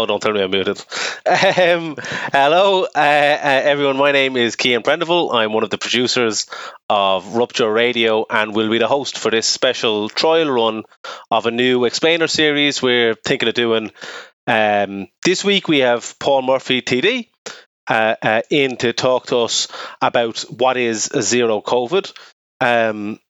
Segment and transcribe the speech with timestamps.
[0.00, 0.82] Oh, don't tell me I'm muted.
[1.26, 1.96] Um,
[2.32, 3.98] hello, uh, uh, everyone.
[3.98, 5.34] My name is Cian Prendeville.
[5.34, 6.46] I'm one of the producers
[6.88, 10.84] of Rupture Radio and will be the host for this special trial run
[11.30, 13.90] of a new explainer series we're thinking of doing.
[14.46, 17.28] Um, this week we have Paul Murphy, TD,
[17.88, 19.68] uh, uh, in to talk to us
[20.00, 22.10] about what is zero COVID.
[22.62, 23.20] Um,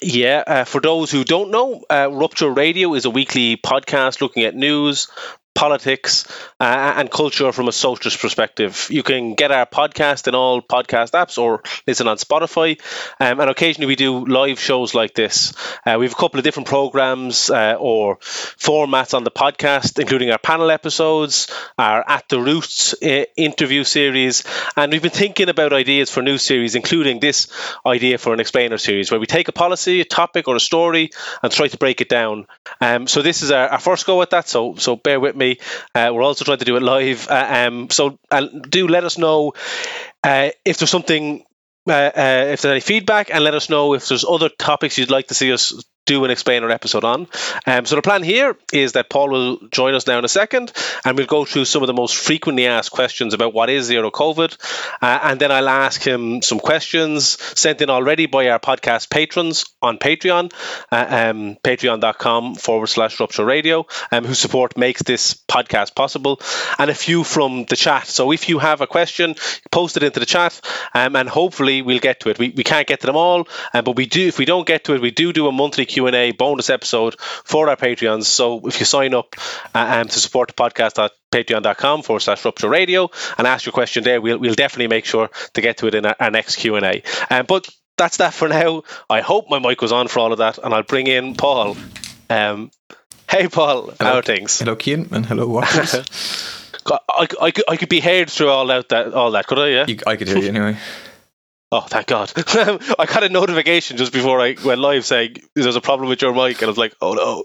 [0.00, 4.44] yeah, uh, for those who don't know, uh, Rupture Radio is a weekly podcast looking
[4.44, 5.08] at news,
[5.54, 6.26] politics,
[6.60, 8.88] uh, and culture from a socialist perspective.
[8.90, 12.80] You can get our podcast in all podcast apps or listen on Spotify.
[13.20, 15.52] Um, and occasionally we do live shows like this.
[15.86, 20.30] Uh, we have a couple of different programs uh, or formats on the podcast, including
[20.30, 21.48] our panel episodes,
[21.78, 24.44] our At the Roots uh, interview series.
[24.76, 27.48] And we've been thinking about ideas for new series, including this
[27.84, 31.10] idea for an explainer series, where we take a policy, a topic, or a story
[31.42, 32.46] and try to break it down.
[32.80, 34.48] Um, so this is our, our first go at that.
[34.48, 35.41] So so bear with me.
[35.94, 37.28] Uh, we're also trying to do it live.
[37.28, 39.52] Uh, um, so uh, do let us know
[40.24, 41.44] uh, if there's something,
[41.88, 45.10] uh, uh, if there's any feedback, and let us know if there's other topics you'd
[45.10, 47.28] like to see us do and explain our episode on.
[47.66, 50.72] Um, so the plan here is that Paul will join us now in a second,
[51.04, 54.10] and we'll go through some of the most frequently asked questions about what is zero
[54.10, 54.56] COVID,
[55.00, 59.64] uh, and then I'll ask him some questions sent in already by our podcast patrons
[59.80, 60.52] on Patreon,
[60.90, 66.40] uh, um, patreon.com forward slash rupture radio, um, whose support makes this podcast possible,
[66.78, 68.06] and a few from the chat.
[68.06, 69.36] So if you have a question,
[69.70, 70.60] post it into the chat,
[70.94, 72.38] um, and hopefully we'll get to it.
[72.38, 74.26] We, we can't get to them all, um, but we do.
[74.26, 77.68] If we don't get to it, we do do a monthly Q&A bonus episode for
[77.68, 78.24] our Patreons.
[78.24, 79.36] So if you sign up
[79.74, 83.72] uh, um, to support the podcast at patreon.com forward slash rupture radio and ask your
[83.72, 86.56] question there, we'll, we'll definitely make sure to get to it in our, our next
[86.56, 87.02] Q&A.
[87.30, 88.82] Um, but that's that for now.
[89.10, 91.76] I hope my mic was on for all of that, and I'll bring in Paul.
[92.30, 92.70] Um,
[93.28, 94.58] hey, Paul, hello, how are things?
[94.58, 95.94] Hello, Cian, and hello, Watchers.
[96.86, 99.68] I, I, could, I could be heard through all out that all that, could I?
[99.68, 99.84] Yeah.
[99.86, 100.76] You, I could hear you anyway.
[101.74, 102.30] Oh, thank God!
[102.36, 106.34] I got a notification just before I went live saying there's a problem with your
[106.34, 107.44] mic, and I was like, "Oh no!"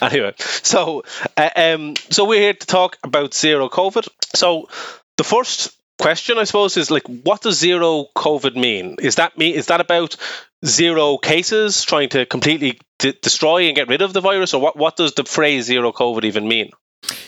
[0.00, 1.04] Anyway, so
[1.36, 4.08] uh, um, so we're here to talk about zero COVID.
[4.34, 4.70] So
[5.18, 8.96] the first question, I suppose, is like, what does zero COVID mean?
[8.98, 10.16] Is that mean is that about
[10.64, 14.78] zero cases, trying to completely d- destroy and get rid of the virus, or what?
[14.78, 16.70] What does the phrase zero COVID even mean?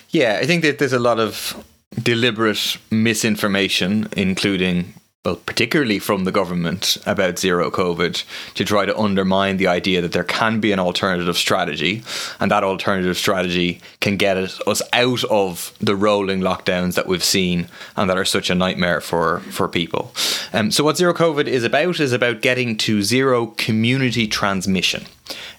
[0.08, 1.62] Yeah, I think that there's a lot of
[2.02, 4.94] deliberate misinformation, including
[5.28, 8.24] well, particularly from the government about zero COVID
[8.54, 12.02] to try to undermine the idea that there can be an alternative strategy
[12.40, 17.68] and that alternative strategy can get us out of the rolling lockdowns that we've seen
[17.94, 20.12] and that are such a nightmare for, for people.
[20.54, 25.04] Um, so, what zero COVID is about is about getting to zero community transmission.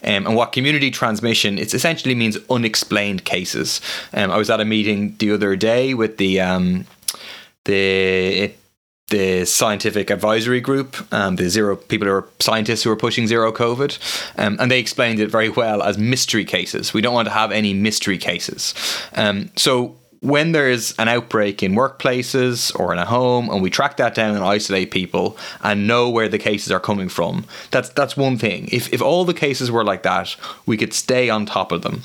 [0.02, 3.81] Um, and what community transmission it essentially means unexplained cases.
[4.13, 6.88] Um, I was at a meeting the other day with the um,
[7.66, 8.52] the
[9.09, 13.52] the scientific advisory group, um, the zero people who are scientists who are pushing zero
[13.52, 13.97] COVID,
[14.38, 16.94] um, and they explained it very well as mystery cases.
[16.94, 18.74] We don't want to have any mystery cases.
[19.16, 23.97] Um, so when there's an outbreak in workplaces or in a home and we track
[23.97, 28.18] that down and isolate people and know where the cases are coming from that's that's
[28.18, 31.72] one thing if if all the cases were like that we could stay on top
[31.72, 32.03] of them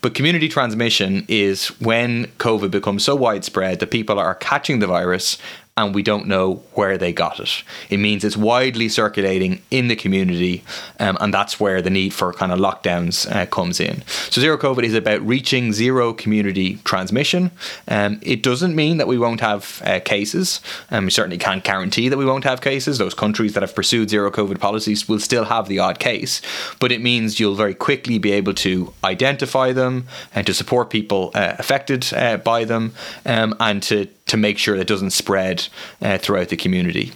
[0.00, 5.36] but community transmission is when covid becomes so widespread that people are catching the virus
[5.78, 7.62] and we don't know where they got it.
[7.90, 10.64] It means it's widely circulating in the community,
[10.98, 14.02] um, and that's where the need for kind of lockdowns uh, comes in.
[14.30, 17.50] So, zero COVID is about reaching zero community transmission.
[17.88, 21.62] Um, it doesn't mean that we won't have uh, cases, and um, we certainly can't
[21.62, 22.96] guarantee that we won't have cases.
[22.96, 26.40] Those countries that have pursued zero COVID policies will still have the odd case,
[26.80, 31.32] but it means you'll very quickly be able to identify them and to support people
[31.34, 32.94] uh, affected uh, by them
[33.26, 35.68] um, and to to make sure it doesn't spread
[36.02, 37.12] uh, throughout the community.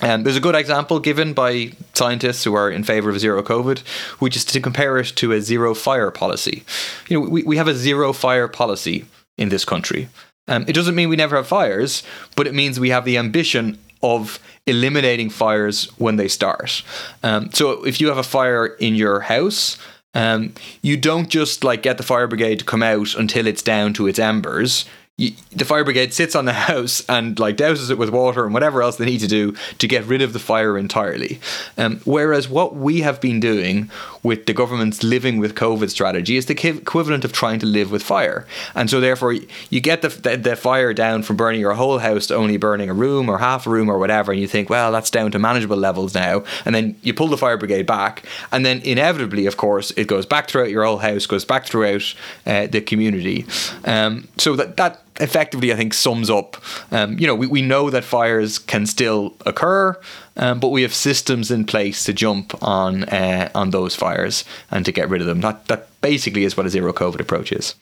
[0.00, 3.80] Um, there's a good example given by scientists who are in favor of zero COVID,
[4.20, 6.62] which is to compare it to a zero fire policy.
[7.08, 9.06] You know, we, we have a zero fire policy
[9.36, 10.08] in this country.
[10.46, 12.02] Um, it doesn't mean we never have fires,
[12.36, 16.82] but it means we have the ambition of eliminating fires when they start.
[17.24, 19.76] Um, so if you have a fire in your house,
[20.14, 23.92] um, you don't just like get the fire brigade to come out until it's down
[23.94, 24.84] to its embers
[25.18, 28.82] the fire brigade sits on the house and like douses it with water and whatever
[28.82, 31.40] else they need to do to get rid of the fire entirely.
[31.76, 33.90] Um, whereas what we have been doing
[34.22, 38.02] with the government's living with COVID strategy is the equivalent of trying to live with
[38.02, 38.46] fire.
[38.74, 42.28] And so therefore you get the, the, the fire down from burning your whole house
[42.28, 44.92] to only burning a room or half a room or whatever, and you think, well,
[44.92, 46.44] that's down to manageable levels now.
[46.64, 50.26] And then you pull the fire brigade back, and then inevitably, of course, it goes
[50.26, 52.14] back throughout your whole house, goes back throughout
[52.46, 53.46] uh, the community.
[53.84, 56.56] Um, so that that effectively, I think, sums up.
[56.90, 59.98] Um, you know, we, we know that fires can still occur,
[60.36, 64.84] um, but we have systems in place to jump on uh, on those fires and
[64.84, 65.40] to get rid of them.
[65.40, 67.74] That that basically is what a zero COVID approach is.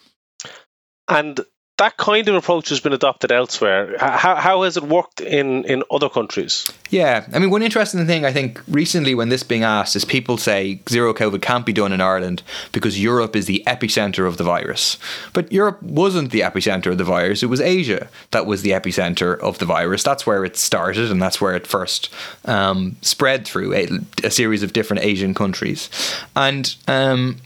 [1.09, 1.41] And
[1.79, 3.97] that kind of approach has been adopted elsewhere.
[3.99, 6.71] How, how has it worked in, in other countries?
[6.89, 10.39] Yeah, I mean, one interesting thing I think recently when this being asked is people
[10.39, 12.43] say zero COVID can't be done in Ireland
[12.73, 14.97] because Europe is the epicenter of the virus.
[15.35, 19.39] But Europe wasn't the epicenter of the virus, it was Asia that was the epicenter
[19.39, 20.03] of the virus.
[20.03, 22.13] That's where it started and that's where it first
[22.47, 23.89] um, spread through a,
[24.25, 25.91] a, series of different Asian countries.
[26.35, 27.37] And um,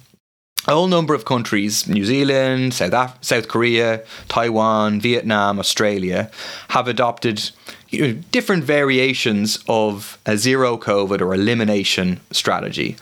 [0.67, 6.31] a whole number of countries, New Zealand, South, Af- South Korea, Taiwan, Vietnam, Australia,
[6.69, 7.51] have adopted
[7.89, 12.97] you know, different variations of a zero COVID or elimination strategy.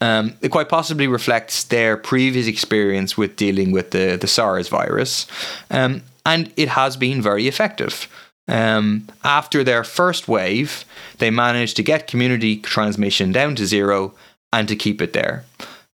[0.00, 5.26] Um, it quite possibly reflects their previous experience with dealing with the, the SARS virus,
[5.70, 8.08] um, and it has been very effective.
[8.46, 10.84] Um, after their first wave,
[11.18, 14.12] they managed to get community transmission down to zero
[14.52, 15.44] and to keep it there.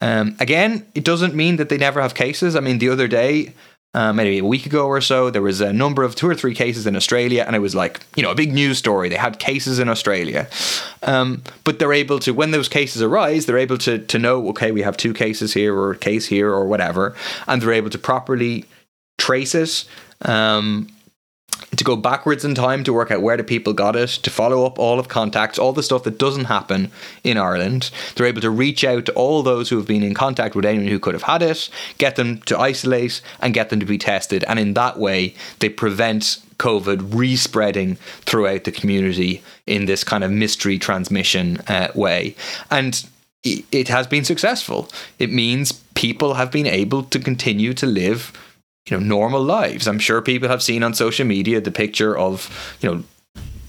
[0.01, 2.55] Um, again, it doesn't mean that they never have cases.
[2.55, 3.55] I mean, the other day,
[3.95, 6.55] uh, maybe a week ago or so, there was a number of two or three
[6.55, 9.09] cases in Australia, and it was like, you know, a big news story.
[9.09, 10.49] They had cases in Australia.
[11.03, 14.71] Um, but they're able to, when those cases arise, they're able to, to know, okay,
[14.71, 17.17] we have two cases here or a case here or whatever,
[17.49, 18.67] and they're able to properly
[19.17, 19.87] trace it.
[20.23, 20.89] Um,
[21.77, 24.65] to go backwards in time to work out where the people got it, to follow
[24.65, 26.91] up all of contacts, all the stuff that doesn't happen
[27.25, 27.91] in Ireland.
[28.15, 30.89] They're able to reach out to all those who have been in contact with anyone
[30.89, 31.69] who could have had it,
[31.99, 34.45] get them to isolate, and get them to be tested.
[34.49, 40.31] And in that way, they prevent COVID respreading throughout the community in this kind of
[40.31, 42.35] mystery transmission uh, way.
[42.71, 43.07] And
[43.45, 44.89] it has been successful.
[45.21, 48.33] It means people have been able to continue to live
[48.89, 49.87] you know normal lives.
[49.87, 53.05] I'm sure people have seen on social media the picture of you know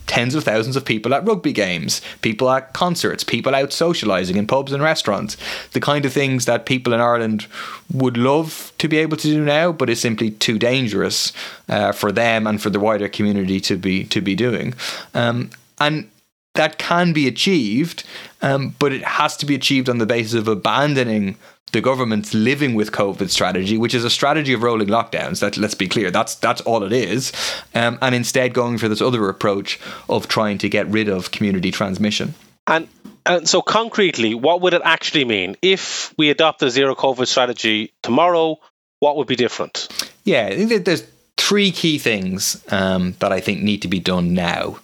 [0.07, 4.47] tens of thousands of people at rugby games, people at concerts, people out socializing in
[4.47, 5.37] pubs and restaurants.
[5.73, 7.45] The kind of things that people in Ireland
[7.93, 11.33] would love to be able to do now, but is simply too dangerous
[11.67, 14.73] uh, for them and for the wider community to be to be doing.
[15.13, 16.09] Um, and
[16.55, 18.03] that can be achieved,
[18.41, 21.37] um, but it has to be achieved on the basis of abandoning
[21.71, 25.41] the government's living with COVID strategy, which is a strategy of rolling lockdowns.
[25.41, 27.31] That let's be clear, that's that's all it is,
[27.75, 29.79] um, and instead going for this other approach
[30.09, 32.33] of trying to get rid of community transmission.
[32.65, 32.87] And
[33.25, 37.93] and so concretely, what would it actually mean if we adopt a zero COVID strategy
[38.01, 38.57] tomorrow?
[38.99, 39.89] What would be different?
[40.23, 41.03] Yeah, I think there's
[41.35, 44.79] three key things um, that I think need to be done now.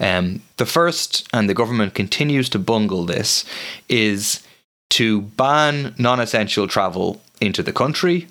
[0.00, 3.44] Um, the first, and the government continues to bungle this,
[3.88, 4.42] is
[4.90, 8.28] to ban non essential travel into the country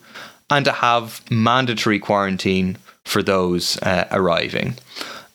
[0.49, 4.75] and to have mandatory quarantine for those uh, arriving.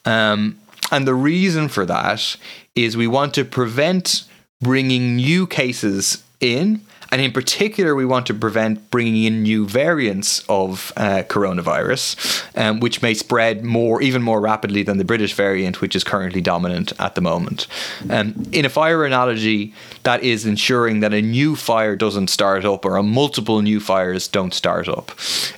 [0.05, 0.59] Um,
[0.91, 2.35] and the reason for that
[2.75, 4.25] is we want to prevent
[4.61, 6.81] bringing new cases in
[7.13, 12.79] and in particular, we want to prevent bringing in new variants of uh, coronavirus, um,
[12.79, 16.91] which may spread more, even more rapidly than the British variant, which is currently dominant
[16.99, 17.67] at the moment.
[18.09, 22.83] Um, in a fire analogy, that is ensuring that a new fire doesn't start up
[22.83, 25.11] or a multiple new fires don't start up.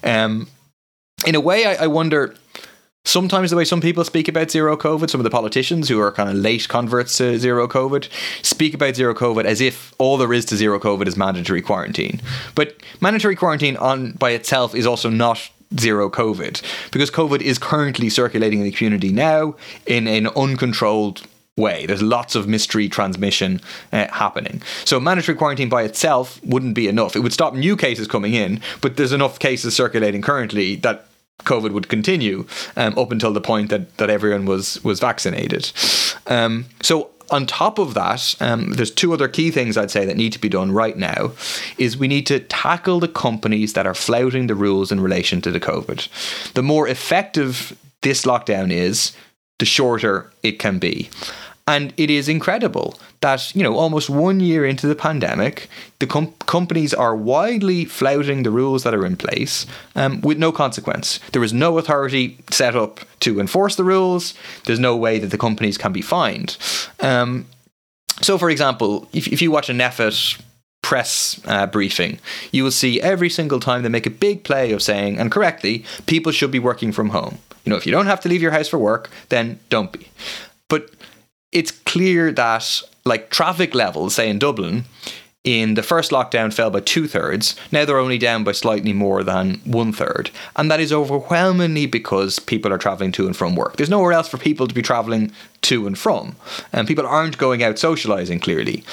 [0.03, 0.49] Um,
[1.25, 2.35] in a way, I, I wonder
[3.05, 6.11] sometimes the way some people speak about zero COVID, some of the politicians who are
[6.11, 8.09] kind of late converts to zero COVID,
[8.43, 12.21] speak about zero COVID as if all there is to zero COVID is mandatory quarantine.
[12.55, 18.09] But mandatory quarantine on by itself is also not zero COVID because COVID is currently
[18.09, 21.23] circulating in the community now in an uncontrolled
[21.57, 21.85] way.
[21.85, 23.61] There's lots of mystery transmission
[23.93, 24.61] uh, happening.
[24.83, 27.15] So mandatory quarantine by itself wouldn't be enough.
[27.15, 31.07] It would stop new cases coming in, but there's enough cases circulating currently that
[31.43, 35.71] COVID would continue um, up until the point that, that everyone was was vaccinated.
[36.27, 40.17] Um, so on top of that, um, there's two other key things I'd say that
[40.17, 41.31] need to be done right now.
[41.77, 45.51] Is we need to tackle the companies that are flouting the rules in relation to
[45.51, 46.53] the COVID.
[46.53, 49.13] The more effective this lockdown is,
[49.59, 51.09] the shorter it can be.
[51.67, 55.67] And it is incredible that, you know, almost one year into the pandemic,
[55.97, 60.51] the com- companies are widely flouting the rules that are in place um, with no
[60.51, 61.19] consequence.
[61.31, 64.35] There is no authority set up to enforce the rules.
[64.65, 66.55] There's no way that the companies can be fined.
[66.99, 67.47] Um,
[68.21, 70.39] so, for example, if, if you watch a NPHET
[70.83, 72.19] press uh, briefing,
[72.51, 75.83] you will see every single time they make a big play of saying, and correctly,
[76.05, 77.39] people should be working from home.
[77.63, 80.09] You know, if you don't have to leave your house for work, then don't be.
[80.69, 80.91] But
[81.55, 84.83] it's clear that, like traffic levels, say in Dublin,
[85.45, 87.55] in the first lockdown fell by two thirds.
[87.71, 90.31] Now they're only down by slightly more than one third.
[90.57, 93.77] And that is overwhelmingly because people are travelling to and from work.
[93.77, 95.31] There's nowhere else for people to be travelling
[95.61, 96.35] to and from.
[96.73, 98.83] And people aren't going out socialising clearly.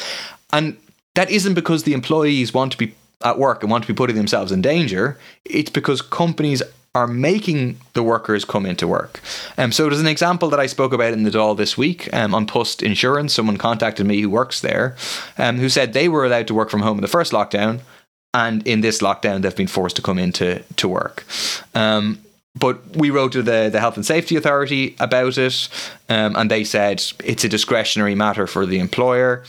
[0.53, 0.77] And
[1.15, 4.17] that isn't because the employees want to be at work and want to be putting
[4.17, 5.19] themselves in danger.
[5.45, 6.63] It's because companies
[6.95, 9.21] are making the workers come into work.
[9.57, 12.35] Um, so there's an example that I spoke about in the Dáil this week um,
[12.35, 13.33] on Post Insurance.
[13.33, 14.95] Someone contacted me who works there,
[15.39, 17.81] um, who said they were allowed to work from home in the first lockdown,
[18.35, 21.25] and in this lockdown they've been forced to come into to work.
[21.75, 22.19] Um,
[22.55, 25.69] but we wrote to the, the Health and Safety Authority about it,
[26.11, 29.45] um, and they said it's a discretionary matter for the employer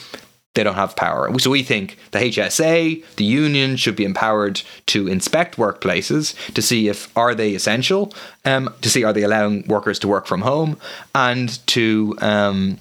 [0.54, 1.38] they don't have power.
[1.40, 6.88] So we think the HSA, the union, should be empowered to inspect workplaces to see
[6.88, 8.14] if are they essential,
[8.46, 10.78] um, to see are they allowing workers to work from home,
[11.16, 12.80] and to um,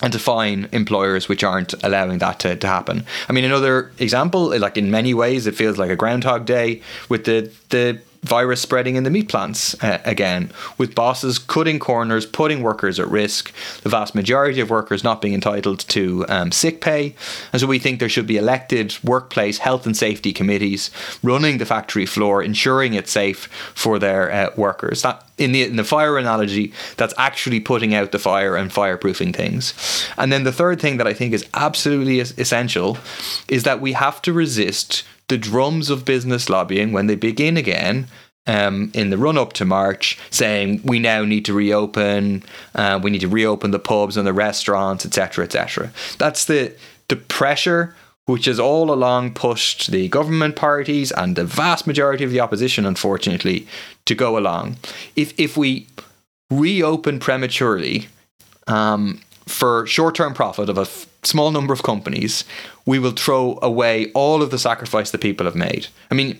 [0.00, 3.04] and to fine employers which aren't allowing that to, to happen.
[3.28, 7.24] I mean, another example, like in many ways, it feels like a Groundhog Day with
[7.24, 12.62] the the virus spreading in the meat plants uh, again, with bosses cutting corners, putting
[12.62, 17.14] workers at risk, the vast majority of workers not being entitled to um, sick pay.
[17.52, 20.90] And so we think there should be elected workplace health and safety committees
[21.22, 25.02] running the factory floor, ensuring it's safe for their uh, workers.
[25.02, 29.34] That in the in the fire analogy, that's actually putting out the fire and fireproofing
[29.34, 29.72] things.
[30.16, 32.98] And then the third thing that I think is absolutely essential
[33.48, 38.08] is that we have to resist the drums of business lobbying when they begin again
[38.46, 42.42] um, in the run up to March, saying we now need to reopen,
[42.74, 45.92] uh, we need to reopen the pubs and the restaurants, etc., etc.
[46.18, 46.74] That's the
[47.08, 47.94] the pressure
[48.24, 52.84] which has all along pushed the government parties and the vast majority of the opposition,
[52.84, 53.66] unfortunately,
[54.04, 54.76] to go along.
[55.14, 55.86] If if we
[56.50, 58.08] reopen prematurely
[58.66, 60.86] um, for short term profit of a
[61.28, 62.44] small number of companies,
[62.86, 65.88] we will throw away all of the sacrifice that people have made.
[66.10, 66.38] I mean,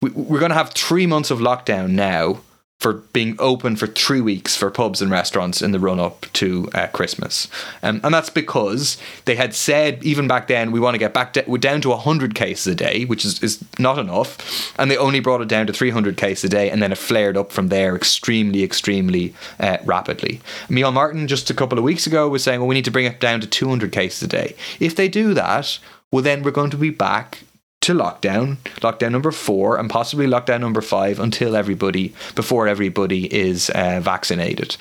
[0.00, 2.40] we, we're going to have three months of lockdown now
[2.82, 6.68] for being open for three weeks for pubs and restaurants in the run up to
[6.74, 7.46] uh, Christmas.
[7.80, 11.32] Um, and that's because they had said, even back then, we want to get back
[11.34, 14.76] to, down to 100 cases a day, which is, is not enough.
[14.80, 17.36] And they only brought it down to 300 cases a day, and then it flared
[17.36, 20.40] up from there extremely, extremely uh, rapidly.
[20.68, 23.06] Micheál Martin, just a couple of weeks ago, was saying, well, we need to bring
[23.06, 24.56] it down to 200 cases a day.
[24.80, 25.78] If they do that,
[26.10, 27.44] well, then we're going to be back
[27.82, 33.70] to lockdown, lockdown number four, and possibly lockdown number five until everybody, before everybody is
[33.70, 34.76] uh, vaccinated.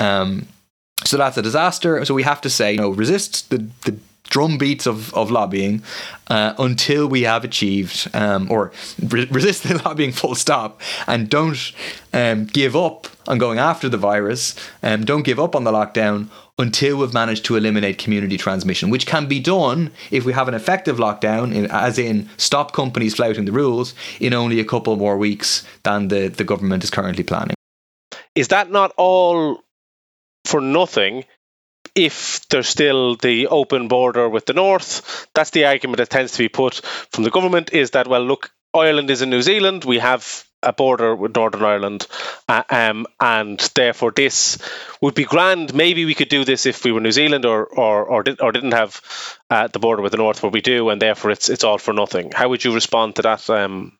[0.00, 0.46] Um,
[1.04, 2.04] so that's a disaster.
[2.04, 3.96] So we have to say, you know, resist the, the
[4.30, 5.82] drum beats of, of lobbying
[6.28, 8.72] uh, until we have achieved um, or
[9.08, 11.72] re- resist the lobbying full stop and don't
[12.12, 15.72] um, give up on going after the virus and um, don't give up on the
[15.72, 20.48] lockdown until we've managed to eliminate community transmission, which can be done if we have
[20.48, 25.18] an effective lockdown, as in stop companies flouting the rules, in only a couple more
[25.18, 27.54] weeks than the, the government is currently planning.
[28.34, 29.62] Is that not all
[30.44, 31.24] for nothing?
[31.94, 36.38] If there's still the open border with the north, that's the argument that tends to
[36.38, 36.76] be put
[37.12, 40.72] from the government is that, well, look, Ireland is in New Zealand, we have a
[40.72, 42.06] border with Northern Ireland,
[42.48, 44.58] uh, um, and therefore this
[45.00, 45.74] would be grand.
[45.74, 48.52] Maybe we could do this if we were New Zealand or or or, did, or
[48.52, 49.00] didn't have
[49.50, 51.92] uh, the border with the North, but we do, and therefore it's it's all for
[51.92, 52.32] nothing.
[52.32, 53.48] How would you respond to that?
[53.50, 53.98] Um,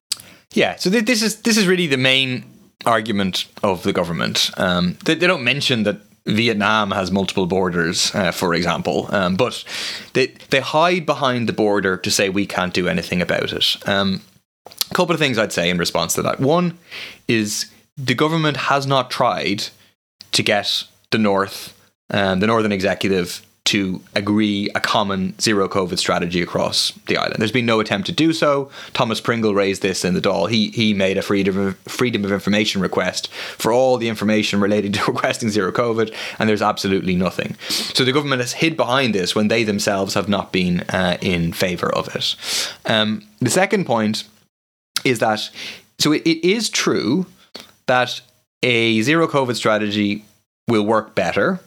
[0.52, 2.44] yeah, so th- this is this is really the main
[2.87, 4.50] argument of the government.
[4.56, 9.64] Um, they, they, don't mention that Vietnam has multiple borders, uh, for example, um, but
[10.12, 13.76] they they hide behind the border to say we can't do anything about it.
[13.88, 14.23] Um,
[14.91, 16.41] a couple of things I'd say in response to that.
[16.41, 16.79] One
[17.29, 19.64] is the government has not tried
[20.33, 21.79] to get the North,
[22.11, 27.37] um, the Northern Executive, to agree a common zero COVID strategy across the island.
[27.38, 28.71] There's been no attempt to do so.
[28.93, 30.50] Thomas Pringle raised this in the Dáil.
[30.50, 34.93] He he made a freedom of, freedom of information request for all the information related
[34.95, 37.57] to requesting zero COVID, and there's absolutely nothing.
[37.69, 41.55] So the government has hid behind this when they themselves have not been uh, in
[41.55, 42.37] favour of it.
[42.85, 44.25] Um, the second point
[45.04, 45.50] is that
[45.99, 47.26] so it, it is true
[47.87, 48.20] that
[48.62, 50.25] a zero COVID strategy
[50.68, 51.61] will work better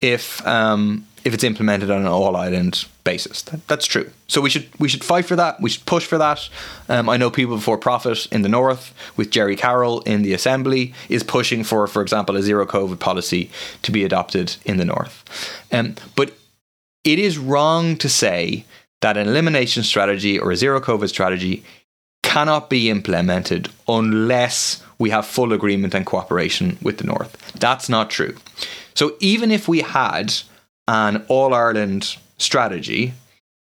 [0.00, 3.42] if um, if it's implemented on an all island basis.
[3.42, 4.10] That, that's true.
[4.28, 5.60] So we should we should fight for that.
[5.60, 6.48] We should push for that.
[6.88, 10.94] Um, I know People Before Profit in the north, with Gerry Carroll in the assembly,
[11.08, 13.50] is pushing for, for example, a zero COVID policy
[13.82, 15.24] to be adopted in the north.
[15.72, 16.34] Um, but
[17.04, 18.64] it is wrong to say
[19.00, 21.64] that an elimination strategy or a zero COVID strategy
[22.28, 27.32] cannot be implemented unless we have full agreement and cooperation with the North.
[27.52, 28.36] That's not true.
[28.94, 30.34] So even if we had
[30.86, 33.14] an All Ireland strategy,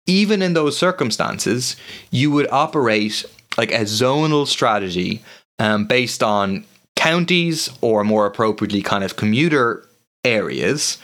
[0.08, 1.76] even in those circumstances,
[2.10, 3.24] you would operate
[3.56, 5.22] like a zonal strategy
[5.60, 9.86] um, based on counties or more appropriately kind of commuter
[10.24, 10.98] areas.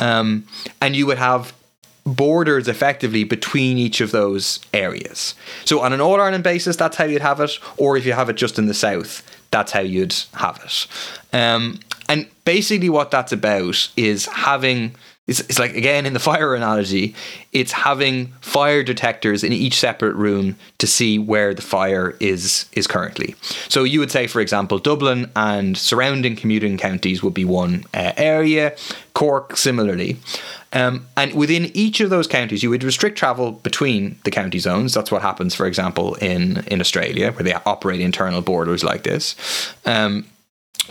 [0.00, 0.48] Um,
[0.80, 1.52] and you would have
[2.04, 5.34] borders effectively between each of those areas.
[5.64, 8.28] So on an All Ireland basis, that's how you'd have it, or if you have
[8.28, 10.86] it just in the south, that's how you'd have it.
[11.34, 14.94] Um, and basically, what that's about is having
[15.26, 17.14] it's, it's like again in the fire analogy
[17.52, 22.86] it's having fire detectors in each separate room to see where the fire is is
[22.86, 23.34] currently.
[23.68, 28.12] So you would say for example dublin and surrounding commuting counties would be one uh,
[28.16, 28.76] area.
[29.14, 30.18] Cork similarly.
[30.72, 34.92] Um, and within each of those counties you would restrict travel between the county zones.
[34.92, 39.36] That's what happens for example in in australia where they operate internal borders like this.
[39.86, 40.26] Um,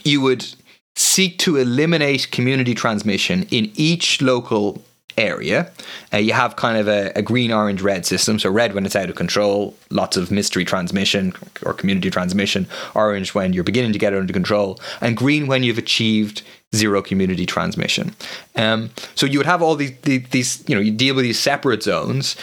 [0.04, 0.56] you would
[0.96, 4.84] seek to eliminate community transmission in each local
[5.18, 5.72] area.
[6.12, 8.40] Uh, you have kind of a, a, green, orange, red system.
[8.40, 11.34] So, red when it's out of control, lots of mystery transmission
[11.64, 15.64] or community transmission, orange when you're beginning to get it under control, and green when
[15.64, 16.42] you've achieved
[16.76, 18.16] zero community transmission.
[18.56, 21.40] Um, so, you would have all these, these, these, you know, you deal with these
[21.40, 22.36] separate zones.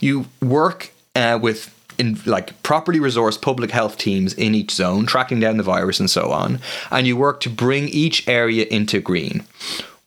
[0.00, 5.40] You work uh, with in like properly resourced public health teams in each zone, tracking
[5.40, 9.44] down the virus and so on, and you work to bring each area into green.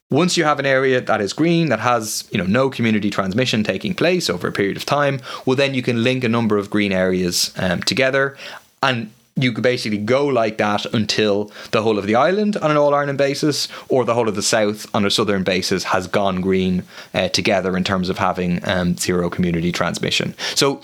[0.10, 3.63] Once you have an area that is green, that has you know no community transmission
[3.63, 6.69] taking place over a period of time, well then you can link a number of
[6.69, 8.38] green areas um, together,
[8.83, 12.77] and you could basically go like that until the whole of the island on an
[12.77, 16.41] All Ireland basis, or the whole of the south on a southern basis has gone
[16.41, 16.83] green
[17.13, 20.36] uh, together in terms of having um, zero community transmission.
[20.55, 20.81] So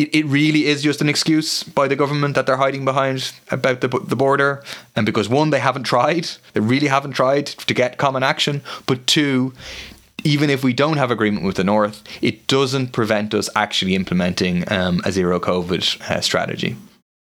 [0.00, 3.80] it, it really is just an excuse by the government that they're hiding behind about
[3.80, 4.62] the, the border.
[4.96, 8.62] And because one, they haven't tried, they really haven't tried to get common action.
[8.86, 9.52] But two,
[10.24, 14.70] even if we don't have agreement with the North, it doesn't prevent us actually implementing
[14.72, 16.76] um, a zero COVID uh, strategy.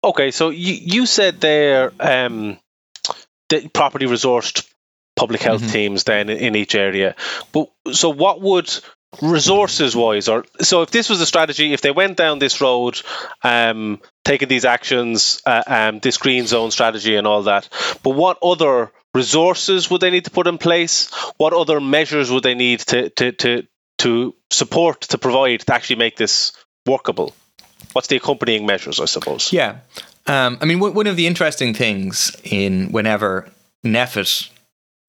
[0.04, 2.60] Okay, so you, you said there um,
[3.50, 4.68] the property resourced
[5.16, 5.72] public health mm-hmm.
[5.72, 7.16] teams then in each area.
[7.52, 8.70] But so what would
[9.22, 13.02] resources wise or so if this was a strategy if they went down this road
[13.42, 17.70] um taking these actions uh, um this green zone strategy and all that
[18.04, 21.10] but what other resources would they need to put in place?
[21.38, 23.68] What other measures would they need to to to
[24.00, 26.54] to support to provide to actually make this
[26.86, 27.34] workable?
[27.94, 29.52] What's the accompanying measures i suppose?
[29.52, 29.80] Yeah.
[30.28, 33.50] Um, i mean one of the interesting things in whenever
[33.84, 34.50] NPHET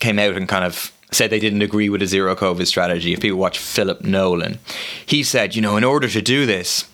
[0.00, 3.12] came out and kind of said they didn't agree with a zero COVID strategy.
[3.12, 4.58] If people watch Philip Nolan,
[5.06, 6.84] he said, you know, in order to do this,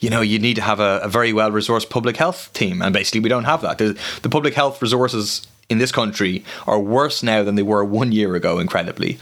[0.00, 2.82] you know, you need to have a, a very well resourced public health team.
[2.82, 3.78] And basically, we don't have that.
[3.78, 8.10] The, the public health resources in this country are worse now than they were one
[8.10, 9.18] year ago, incredibly.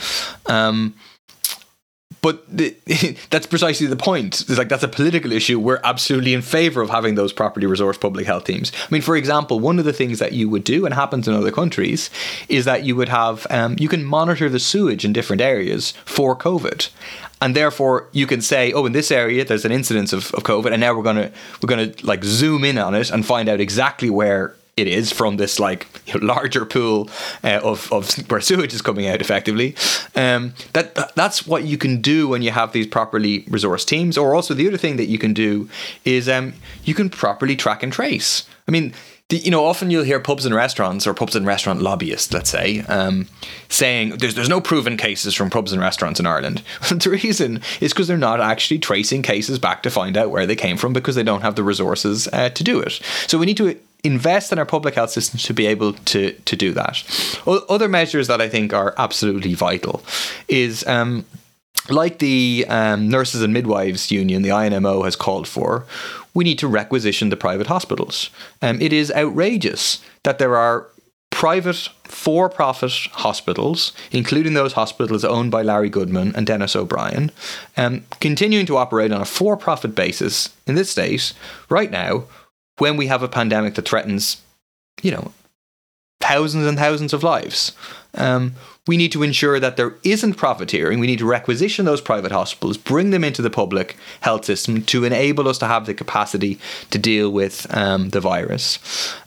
[0.47, 0.95] Um,
[2.21, 2.77] but the,
[3.31, 4.41] that's precisely the point.
[4.41, 5.59] It's like that's a political issue.
[5.59, 8.73] We're absolutely in favor of having those properly resourced public health teams.
[8.75, 11.35] I mean, for example, one of the things that you would do and happens in
[11.35, 12.11] other countries
[12.49, 16.37] is that you would have um, you can monitor the sewage in different areas for
[16.37, 16.89] COVID,
[17.41, 20.73] and therefore you can say, oh, in this area there's an incidence of, of COVID,
[20.73, 21.31] and now we're gonna
[21.63, 25.37] we're gonna like zoom in on it and find out exactly where it is from
[25.37, 27.11] this like larger pool
[27.45, 29.75] uh, of, of where sewage is coming out effectively.
[30.15, 34.17] Um, that that's what you can do when you have these properly resourced teams.
[34.17, 35.69] Or also the other thing that you can do
[36.05, 38.47] is um, you can properly track and trace.
[38.67, 38.93] I mean.
[39.31, 42.49] The, you know, often you'll hear pubs and restaurants or pubs and restaurant lobbyists, let's
[42.49, 43.27] say, um,
[43.69, 46.63] saying there's there's no proven cases from pubs and restaurants in Ireland.
[46.89, 50.57] the reason is because they're not actually tracing cases back to find out where they
[50.57, 53.03] came from because they don't have the resources uh, to do it.
[53.27, 56.57] So we need to invest in our public health systems to be able to to
[56.57, 57.03] do that.
[57.69, 60.03] Other measures that I think are absolutely vital
[60.49, 60.87] is.
[60.87, 61.25] Um,
[61.91, 65.87] like the um, Nurses and Midwives Union, the INMO has called for,
[66.35, 68.29] we need to requisition the private hospitals.
[68.61, 70.89] Um, it is outrageous that there are
[71.31, 77.31] private for profit hospitals, including those hospitals owned by Larry Goodman and Denis O'Brien,
[77.77, 81.33] um, continuing to operate on a for profit basis in this state
[81.71, 82.25] right now
[82.79, 84.41] when we have a pandemic that threatens,
[85.03, 85.33] you know,
[86.21, 87.73] thousands and thousands of lives.
[88.15, 88.55] Um,
[88.87, 90.99] we need to ensure that there isn't profiteering.
[90.99, 95.05] We need to requisition those private hospitals, bring them into the public health system to
[95.05, 96.59] enable us to have the capacity
[96.91, 98.79] to deal with um, the virus.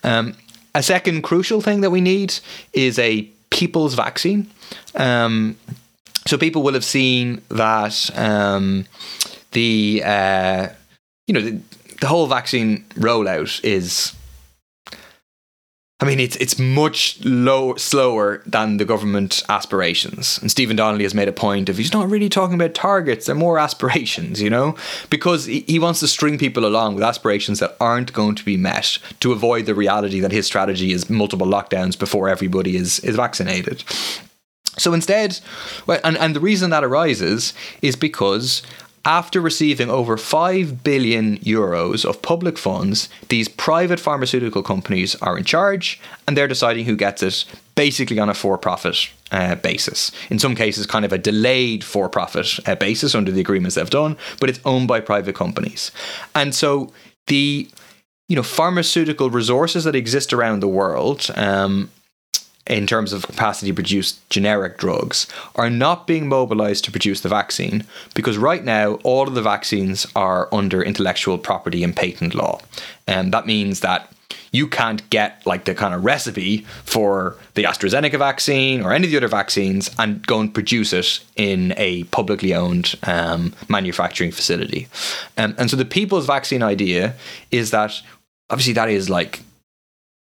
[0.03, 0.35] Um,
[0.73, 2.39] a second crucial thing that we need
[2.73, 4.49] is a people's vaccine.
[4.95, 5.57] Um,
[6.25, 8.85] so people will have seen that um,
[9.51, 10.67] the uh,
[11.27, 11.61] you know the,
[12.01, 14.13] the whole vaccine rollout is
[16.01, 20.39] I mean, it's it's much low, slower than the government aspirations.
[20.39, 23.35] And Stephen Donnelly has made a point of he's not really talking about targets; they're
[23.35, 24.75] more aspirations, you know,
[25.11, 28.97] because he wants to string people along with aspirations that aren't going to be met
[29.19, 33.83] to avoid the reality that his strategy is multiple lockdowns before everybody is is vaccinated.
[34.77, 35.39] So instead,
[35.85, 38.63] well, and, and the reason that arises is because
[39.05, 45.43] after receiving over 5 billion euros of public funds, these private pharmaceutical companies are in
[45.43, 50.11] charge and they're deciding who gets it basically on a for profit uh, basis.
[50.29, 53.89] In some cases, kind of a delayed for profit uh, basis under the agreements they've
[53.89, 55.91] done, but it's owned by private companies.
[56.35, 56.91] And so
[57.27, 57.69] the
[58.27, 61.89] you know pharmaceutical resources that exist around the world um,
[62.71, 67.29] in terms of capacity to produce generic drugs are not being mobilized to produce the
[67.29, 72.59] vaccine because right now all of the vaccines are under intellectual property and patent law.
[73.05, 74.11] And that means that
[74.53, 79.11] you can't get like the kind of recipe for the AstraZeneca vaccine or any of
[79.11, 84.87] the other vaccines and go and produce it in a publicly owned um, manufacturing facility.
[85.37, 87.15] Um, and so the people's vaccine idea
[87.51, 88.01] is that
[88.49, 89.41] obviously that is like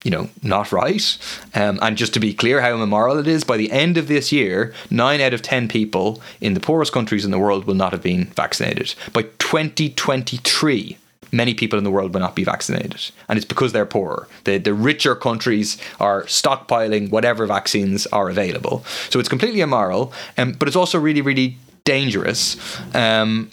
[0.04, 1.18] you know, not right.
[1.54, 4.32] Um, and just to be clear how immoral it is, by the end of this
[4.32, 7.92] year, nine out of 10 people in the poorest countries in the world will not
[7.92, 8.96] have been vaccinated.
[9.14, 10.98] By 2023,
[11.32, 13.12] many people in the world will not be vaccinated.
[13.30, 14.28] And it's because they're poorer.
[14.46, 18.84] The, the richer countries are stockpiling whatever vaccines are available.
[19.10, 22.58] So it's completely immoral, um, but it's also really, really dangerous.
[22.96, 23.52] Um,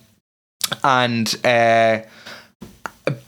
[0.83, 1.35] and.
[1.45, 2.01] Uh,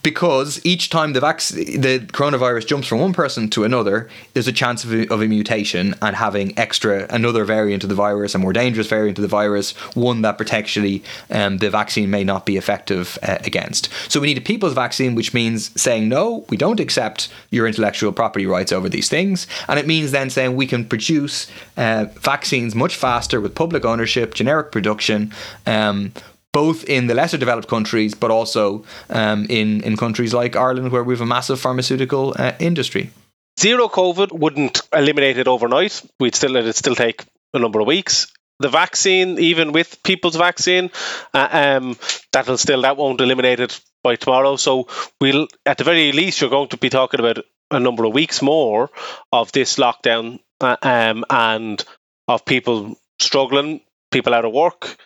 [0.03, 4.83] because each time the the coronavirus jumps from one person to another, there's a chance
[4.83, 8.53] of a, of a mutation and having extra another variant of the virus, a more
[8.53, 13.17] dangerous variant of the virus, one that potentially um, the vaccine may not be effective
[13.23, 13.89] uh, against.
[14.11, 18.11] So we need a people's vaccine, which means saying no, we don't accept your intellectual
[18.11, 22.75] property rights over these things, and it means then saying we can produce uh, vaccines
[22.75, 25.31] much faster with public ownership, generic production.
[25.65, 26.13] Um,
[26.53, 31.03] both in the lesser developed countries, but also um, in in countries like Ireland, where
[31.03, 33.11] we have a massive pharmaceutical uh, industry.
[33.59, 36.01] Zero COVID wouldn't eliminate it overnight.
[36.19, 38.31] We'd still it'd still take a number of weeks.
[38.59, 40.91] The vaccine, even with people's vaccine,
[41.33, 41.97] uh, um,
[42.31, 44.55] that'll still that won't eliminate it by tomorrow.
[44.55, 44.87] So
[45.19, 48.41] we'll at the very least you're going to be talking about a number of weeks
[48.41, 48.89] more
[49.31, 51.83] of this lockdown uh, um, and
[52.27, 54.97] of people struggling, people out of work,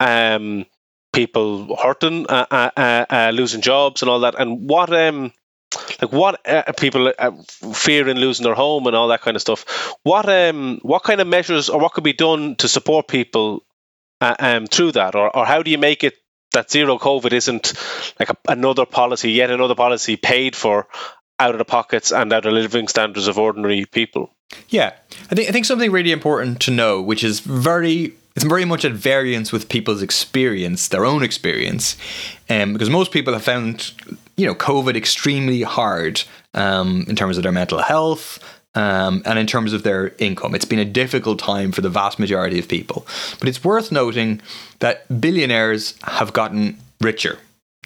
[0.00, 0.66] um,
[1.14, 4.34] people hurting, uh, uh, uh, uh, losing jobs, and all that.
[4.38, 5.32] And what um,
[6.02, 7.30] like what uh, people uh,
[7.72, 9.94] fearing losing their home and all that kind of stuff.
[10.02, 13.64] What um, what kind of measures or what could be done to support people
[14.20, 16.14] um, through that, or or how do you make it
[16.52, 17.72] that zero COVID isn't
[18.20, 20.86] like a, another policy, yet another policy paid for
[21.38, 24.30] out of the pockets and out of living standards of ordinary people?
[24.68, 24.92] Yeah,
[25.30, 28.84] I think I think something really important to know, which is very it's very much
[28.84, 31.96] at variance with people's experience, their own experience,
[32.50, 33.92] um, because most people have found
[34.36, 36.22] you know COVID extremely hard
[36.54, 38.38] um, in terms of their mental health.
[38.76, 42.18] Um, and in terms of their income, it's been a difficult time for the vast
[42.18, 43.06] majority of people.
[43.38, 44.42] But it's worth noting
[44.80, 47.38] that billionaires have gotten richer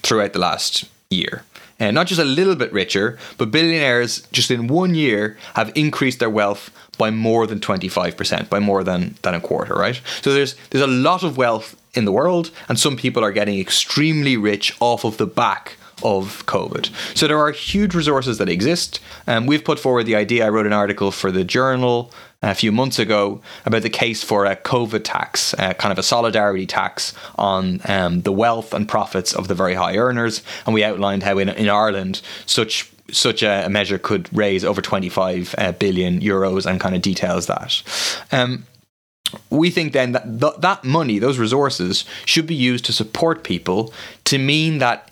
[0.02, 1.44] throughout the last year.
[1.80, 6.18] And not just a little bit richer, but billionaires just in one year have increased
[6.18, 10.00] their wealth by more than 25%, by more than, than a quarter, right?
[10.20, 13.58] So there's there's a lot of wealth in the world, and some people are getting
[13.58, 16.90] extremely rich off of the back of COVID.
[17.16, 19.00] So there are huge resources that exist.
[19.26, 20.46] Um, we've put forward the idea.
[20.46, 24.44] I wrote an article for the journal a few months ago about the case for
[24.44, 29.34] a COVID tax, uh, kind of a solidarity tax on um, the wealth and profits
[29.34, 30.42] of the very high earners.
[30.64, 35.54] And we outlined how in, in Ireland such such a measure could raise over 25
[35.56, 37.82] uh, billion euros and kind of details that.
[38.30, 38.66] Um,
[39.50, 43.92] we think then that th- that money, those resources, should be used to support people
[44.24, 45.11] to mean that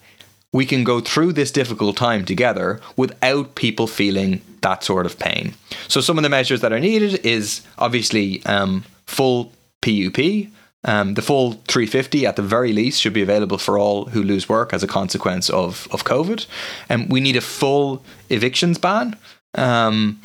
[0.53, 5.55] we can go through this difficult time together without people feeling that sort of pain.
[5.89, 10.49] So, some of the measures that are needed is obviously um, full PUP,
[10.87, 14.49] um, the full 350 at the very least should be available for all who lose
[14.49, 16.47] work as a consequence of, of COVID.
[16.89, 19.17] And we need a full evictions ban.
[19.55, 20.21] Um,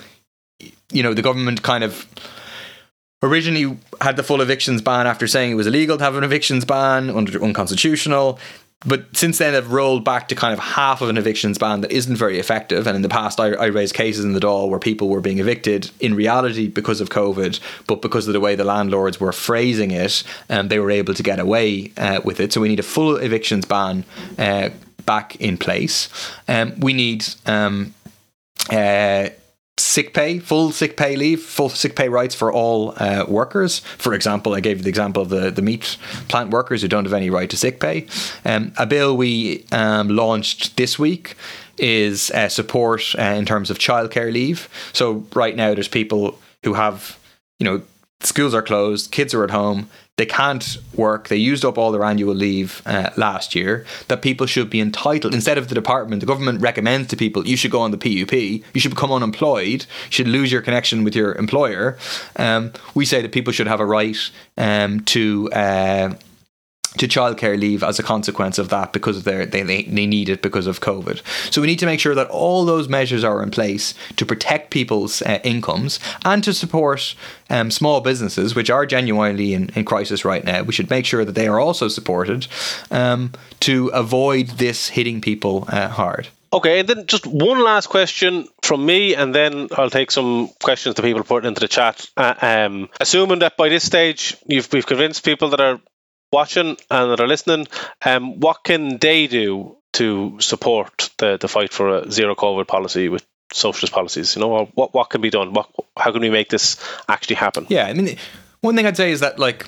[0.91, 2.07] you know, the government kind of
[3.23, 6.63] originally had the full evictions ban after saying it was illegal to have an evictions
[6.63, 8.37] ban under unconstitutional.
[8.85, 11.91] But since then, they've rolled back to kind of half of an evictions ban that
[11.91, 12.87] isn't very effective.
[12.87, 15.37] And in the past, I, I raised cases in the Dáil where people were being
[15.37, 19.91] evicted in reality because of COVID, but because of the way the landlords were phrasing
[19.91, 22.51] it, um, they were able to get away uh, with it.
[22.53, 24.03] So we need a full evictions ban
[24.39, 24.69] uh,
[25.05, 26.09] back in place.
[26.47, 27.93] Um, we need um,
[28.71, 29.29] uh,
[29.81, 33.79] sick pay, full sick pay leave, full sick pay rights for all uh, workers.
[33.79, 37.05] For example, I gave you the example of the, the meat plant workers who don't
[37.05, 38.07] have any right to sick pay.
[38.45, 41.35] Um, a bill we um, launched this week
[41.77, 44.69] is uh, support uh, in terms of childcare leave.
[44.93, 47.17] So right now, there's people who have,
[47.59, 47.81] you know,
[48.25, 52.03] schools are closed, kids are at home, they can't work, they used up all their
[52.03, 56.25] annual leave uh, last year, that people should be entitled, instead of the department, the
[56.25, 60.11] government recommends to people, you should go on the PUP, you should become unemployed, you
[60.11, 61.97] should lose your connection with your employer.
[62.35, 64.17] Um, we say that people should have a right
[64.57, 65.49] um, to.
[65.51, 66.13] Uh,
[66.97, 70.41] to childcare leave as a consequence of that because of their they, they, need it
[70.41, 71.21] because of COVID.
[71.51, 74.71] So we need to make sure that all those measures are in place to protect
[74.71, 77.15] people's uh, incomes and to support
[77.49, 80.63] um, small businesses which are genuinely in, in crisis right now.
[80.63, 82.47] We should make sure that they are also supported
[82.89, 86.27] um, to avoid this hitting people uh, hard.
[86.53, 90.95] Okay, and then just one last question from me, and then I'll take some questions
[90.95, 92.09] that people put into the chat.
[92.17, 95.79] Uh, um, assuming that by this stage you've we've convinced people that are
[96.31, 97.67] watching and that are listening,
[98.05, 103.09] um, what can they do to support the, the fight for a zero COVID policy
[103.09, 104.35] with socialist policies?
[104.35, 105.53] You know, what what can be done?
[105.53, 107.65] What how can we make this actually happen?
[107.69, 108.17] Yeah, I mean,
[108.61, 109.65] one thing I'd say is that like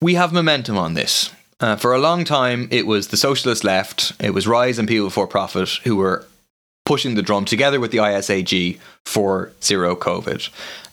[0.00, 1.30] we have momentum on this.
[1.60, 5.06] Uh, for a long time, it was the socialist left, it was Rise and People
[5.06, 6.26] Before Profit who were
[6.84, 10.48] pushing the drum together with the ISAG for zero COVID.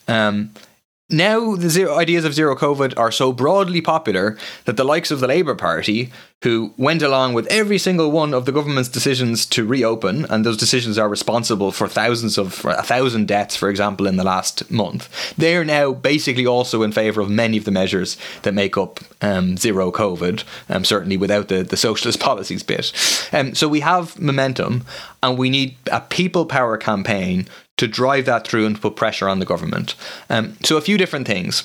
[0.06, 0.52] Um,
[1.10, 5.20] now the zero ideas of zero COVID are so broadly popular that the likes of
[5.20, 6.10] the Labour Party,
[6.42, 10.56] who went along with every single one of the government's decisions to reopen, and those
[10.56, 15.34] decisions are responsible for thousands of a thousand deaths, for example, in the last month,
[15.36, 19.00] they are now basically also in favour of many of the measures that make up
[19.20, 22.92] um, zero COVID, um, certainly without the, the socialist policies bit.
[23.32, 24.84] Um, so we have momentum,
[25.22, 27.46] and we need a people power campaign
[27.80, 29.94] to drive that through and put pressure on the government.
[30.28, 31.64] Um, so, a few different things.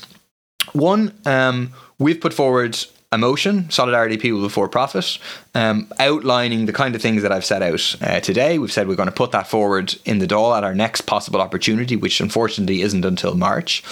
[0.71, 2.78] One, um, we've put forward
[3.12, 5.17] a motion, Solidarity People Before Profit,
[5.56, 8.58] um, outlining the kind of things that I've set out uh, today.
[8.58, 11.41] We've said we're going to put that forward in the Dáil at our next possible
[11.41, 13.84] opportunity, which unfortunately isn't until March.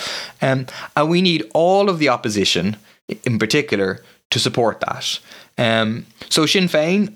[0.41, 2.77] Um, and we need all of the opposition,
[3.25, 5.19] in particular, to support that.
[5.57, 7.13] Um, so Sinn Féin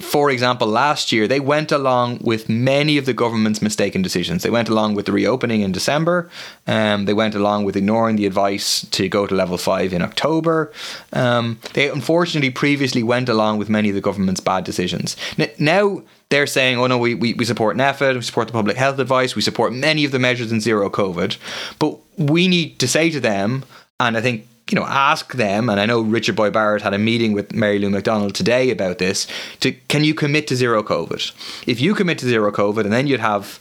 [0.00, 4.42] for example, last year they went along with many of the government's mistaken decisions.
[4.42, 6.30] They went along with the reopening in December.
[6.66, 10.72] Um, they went along with ignoring the advice to go to level five in October.
[11.12, 15.16] Um, they unfortunately previously went along with many of the government's bad decisions.
[15.58, 18.98] Now they're saying, oh no, we, we, we support NPHET, we support the public health
[18.98, 21.38] advice, we support many of the measures in zero COVID.
[21.78, 23.64] But we need to say to them,
[23.98, 26.98] and I think you know, ask them, and I know Richard Boyd Barrett had a
[26.98, 29.26] meeting with Mary Lou McDonald today about this,
[29.60, 31.32] to can you commit to zero COVID?
[31.66, 33.60] If you commit to zero COVID, and then you'd have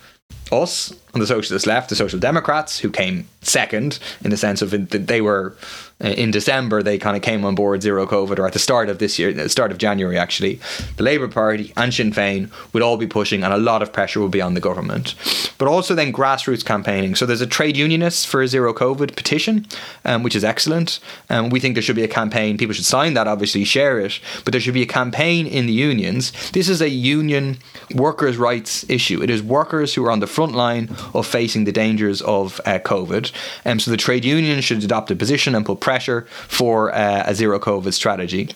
[0.52, 4.72] us on the socialist left, the Social Democrats, who came second in the sense of
[4.90, 5.56] they were
[6.04, 8.90] uh, in December they kind of came on board zero COVID, or at the start
[8.90, 10.60] of this year, the start of January actually,
[10.98, 14.22] the Labour Party and Sinn Féin would all be pushing, and a lot of pressure
[14.22, 15.16] would be on the government.
[15.58, 17.16] But also then grassroots campaigning.
[17.16, 19.68] So there's a trade unionist for a zero COVID petition,
[20.04, 21.00] um, which is excellent.
[21.30, 22.58] Um, we think there should be a campaign.
[22.58, 25.74] People should sign that, obviously, share it, but there should be a campaign in the
[25.74, 26.32] unions.
[26.52, 27.60] This is a union
[27.94, 29.22] workers' rights issue.
[29.22, 32.80] It is workers who are on the front line of facing the dangers of uh,
[32.80, 33.32] COVID.
[33.66, 37.36] Um, so the trade union should adopt a position and put pressure for uh, a
[37.36, 38.50] zero COVID strategy.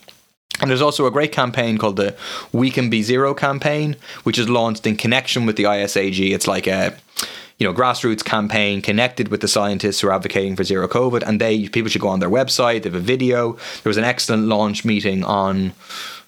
[0.59, 2.15] And there's also a great campaign called the
[2.51, 6.33] We Can Be Zero campaign, which is launched in connection with the ISAG.
[6.33, 6.97] It's like a
[7.57, 11.39] you know grassroots campaign connected with the scientists who are advocating for zero COVID, and
[11.41, 12.83] they people should go on their website.
[12.83, 13.53] They have a video.
[13.83, 15.73] There was an excellent launch meeting on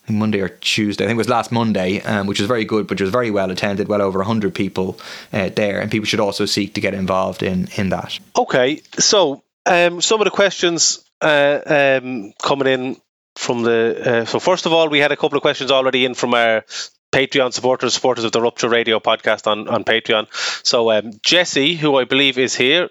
[0.10, 1.04] Monday or Tuesday.
[1.04, 3.52] I think it was last Monday, um, which was very good, which was very well
[3.52, 3.88] attended.
[3.88, 5.00] Well over hundred people
[5.34, 8.20] uh, there, and people should also seek to get involved in in that.
[8.38, 12.98] Okay, so um, some of the questions uh, um, coming in
[13.36, 14.22] from the.
[14.22, 16.66] Uh, so, first of all, we had a couple of questions already in from our
[17.12, 20.28] Patreon supporters, supporters of the Rupture Radio podcast on, on Patreon.
[20.66, 22.90] So, um, Jesse, who I believe is here,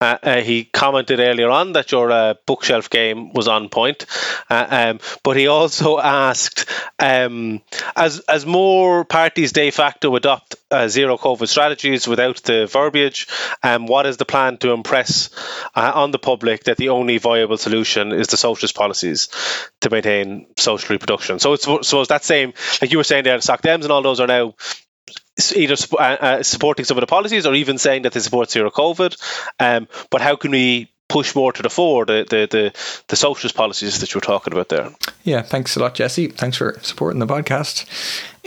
[0.00, 4.06] Uh, uh, he commented earlier on that your uh, bookshelf game was on point,
[4.48, 7.60] uh, um, but he also asked, um,
[7.94, 13.26] as as more parties de facto adopt uh, zero COVID strategies without the verbiage,
[13.62, 15.30] um, what is the plan to impress
[15.74, 19.28] uh, on the public that the only viable solution is the socialist policies
[19.80, 21.38] to maintain social reproduction?
[21.38, 24.20] So it's suppose that same, like you were saying there, SOC Dems and all those
[24.20, 24.54] are now
[25.54, 28.70] either uh, uh, supporting some of the policies or even saying that they support zero
[28.70, 29.16] COVID.
[29.60, 33.54] Um, but how can we push more to the fore the, the, the, the socialist
[33.54, 34.90] policies that you were talking about there?
[35.24, 36.28] Yeah, thanks a lot, Jesse.
[36.28, 37.86] Thanks for supporting the podcast.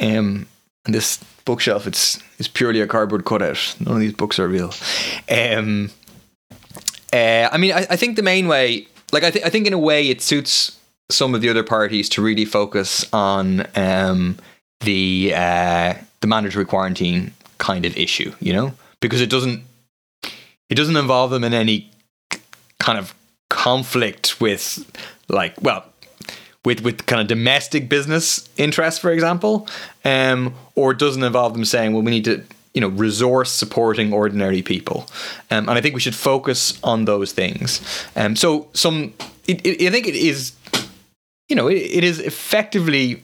[0.02, 0.48] Um,
[0.86, 3.76] and this bookshelf, it's it's purely a cardboard cutout.
[3.80, 4.74] None of these books are real.
[5.30, 5.92] Um,
[7.12, 9.74] uh, I mean, I, I think the main way, like I, th- I think in
[9.74, 10.78] a way, it suits
[11.10, 14.38] some of the other parties to really focus on um,
[14.82, 19.64] the uh, the mandatory quarantine kind of issue, you know, because it doesn't
[20.70, 21.90] it doesn't involve them in any
[22.80, 23.14] kind of
[23.50, 24.90] conflict with
[25.28, 25.86] like well
[26.66, 29.68] with with kind of domestic business interests, for example,
[30.04, 34.14] um, or it doesn't involve them saying, well, we need to you know resource supporting
[34.14, 35.08] ordinary people,
[35.52, 37.82] um, and I think we should focus on those things.
[38.16, 39.14] Um, so some,
[39.48, 40.54] it, it, I think it is,
[41.48, 43.24] you know, it, it is effectively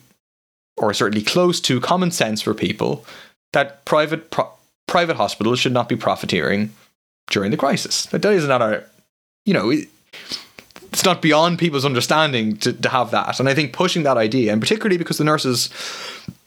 [0.77, 3.05] or certainly close to common sense for people
[3.53, 4.49] that private pro-
[4.88, 6.71] private hospitals should not be profiteering
[7.29, 8.05] during the crisis.
[8.07, 8.83] That is not a,
[9.45, 13.39] you know, it's not beyond people's understanding to, to have that.
[13.39, 15.69] And I think pushing that idea, and particularly because the nurses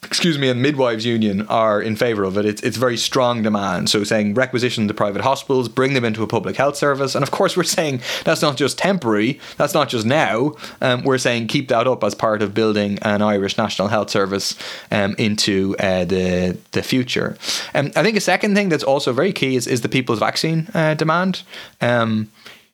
[0.09, 2.47] excuse me, and midwives union are in favour of it.
[2.47, 3.91] It's, it's very strong demand.
[3.91, 7.15] So saying requisition the private hospitals, bring them into a public health service.
[7.15, 10.55] And of course, we're saying that's not just temporary, that's not just now.
[10.81, 14.57] Um, we're saying keep that up as part of building an Irish National Health Service
[14.91, 17.37] um, into uh, the, the future.
[17.75, 20.69] Um, I think a second thing that's also very key is, is the people's vaccine
[20.73, 21.43] uh, demand.
[21.83, 22.33] Um,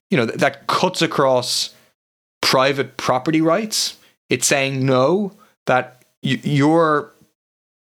[0.09, 1.75] you know, that cuts across
[2.41, 3.97] private property rights.
[4.31, 5.33] It's saying no,
[5.67, 7.14] that your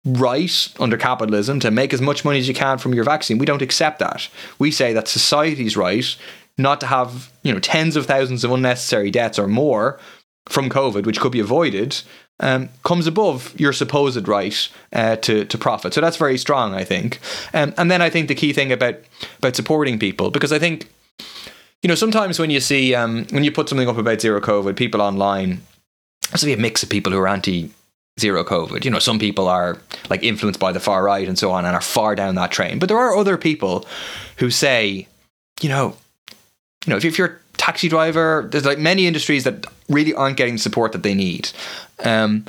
[0.06, 3.38] right under capitalism to make as much money as you can from your vaccine.
[3.38, 4.30] We don't accept that.
[4.58, 6.16] We say that society's right
[6.58, 10.00] not to have, you know, tens of thousands of unnecessary deaths or more
[10.50, 12.02] from COVID, which could be avoided,
[12.40, 15.94] um, comes above your supposed right uh, to to profit.
[15.94, 17.20] So that's very strong, I think.
[17.54, 18.96] Um, and then I think the key thing about
[19.38, 20.90] about supporting people, because I think,
[21.84, 24.76] you know, sometimes when you see um, when you put something up about zero COVID,
[24.76, 25.62] people online,
[26.30, 27.72] there's be a mix of people who are anti
[28.20, 28.86] zero COVID.
[28.86, 29.78] You know, some people are
[30.10, 32.80] like influenced by the far right and so on and are far down that train.
[32.80, 33.86] But there are other people
[34.38, 35.08] who say,
[35.62, 35.96] you know,
[36.86, 40.38] you know, if, if you're a taxi driver, there's like many industries that really aren't
[40.38, 41.50] getting the support that they need.
[42.04, 42.46] Um,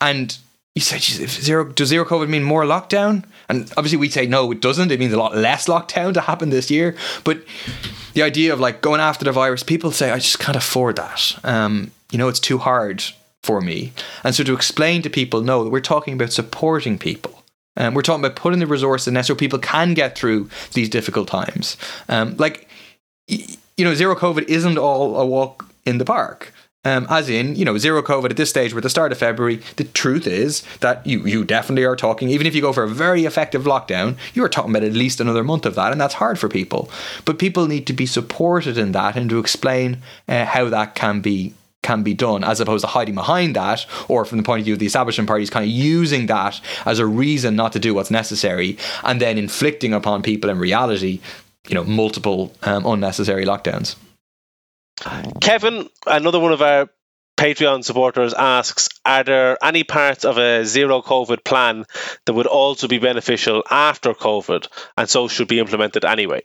[0.00, 0.36] and
[0.74, 3.24] you say, zero does zero COVID mean more lockdown?
[3.48, 4.90] And obviously we'd say no, it doesn't.
[4.90, 6.96] It means a lot less lockdown to happen this year.
[7.24, 7.42] But
[8.14, 11.38] the idea of like going after the virus, people say I just can't afford that.
[11.44, 13.04] Um, you know, it's too hard
[13.42, 13.92] for me.
[14.24, 17.42] And so to explain to people, no, we're talking about supporting people.
[17.76, 20.88] Um, we're talking about putting the resources in there so people can get through these
[20.88, 21.76] difficult times.
[22.08, 22.68] Um, like,
[23.26, 26.52] you know, zero COVID isn't all a walk in the park.
[26.84, 29.18] Um, as in, you know, zero COVID at this stage, we're at the start of
[29.18, 29.60] February.
[29.76, 32.88] The truth is that you you definitely are talking, even if you go for a
[32.88, 36.14] very effective lockdown, you are talking about at least another month of that, and that's
[36.14, 36.90] hard for people.
[37.24, 41.20] But people need to be supported in that and to explain uh, how that can
[41.20, 44.64] be can be done, as opposed to hiding behind that, or from the point of
[44.64, 47.94] view of the establishment parties, kind of using that as a reason not to do
[47.94, 51.20] what's necessary, and then inflicting upon people in reality,
[51.68, 53.96] you know, multiple um, unnecessary lockdowns.
[55.40, 56.88] Kevin, another one of our
[57.36, 61.84] Patreon supporters asks Are there any parts of a zero COVID plan
[62.24, 66.42] that would also be beneficial after COVID and so should be implemented anyway?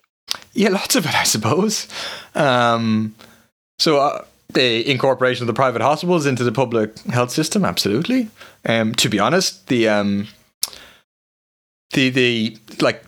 [0.53, 1.87] Yeah, lots of it, I suppose.
[2.33, 3.15] Um,
[3.77, 8.29] so, uh, the incorporation of the private hospitals into the public health system, absolutely.
[8.65, 10.27] Um, to be honest, the um,
[11.91, 13.03] the the like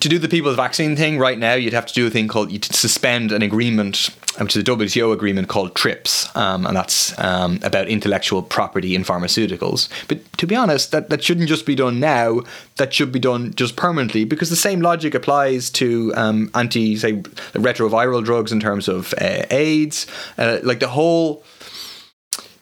[0.00, 2.50] to do the people's vaccine thing right now, you'd have to do a thing called
[2.50, 7.58] you'd suspend an agreement, which is a WTO agreement called TRIPS, um, and that's um,
[7.62, 9.88] about intellectual property in pharmaceuticals.
[10.08, 12.42] But to be honest, that, that shouldn't just be done now.
[12.76, 17.14] That should be done just permanently because the same logic applies to um, anti, say,
[17.54, 20.06] retroviral drugs in terms of uh, AIDS,
[20.38, 21.42] uh, like the whole